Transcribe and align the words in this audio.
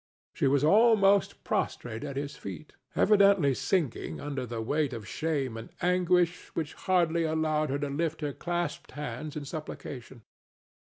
She 0.33 0.47
was 0.47 0.63
almost 0.63 1.43
prostrate 1.43 2.03
at 2.03 2.15
his 2.15 2.35
feet, 2.35 2.73
evidently 2.95 3.53
sinking 3.53 4.19
under 4.19 4.47
a 4.49 4.59
weight 4.59 4.93
of 4.93 5.07
shame 5.07 5.55
and 5.57 5.69
anguish 5.79 6.47
which 6.55 6.73
hardly 6.73 7.23
allowed 7.23 7.69
her 7.69 7.77
to 7.77 7.89
lift 7.91 8.21
her 8.21 8.33
clasped 8.33 8.93
hands 8.93 9.35
in 9.35 9.45
supplication. 9.45 10.23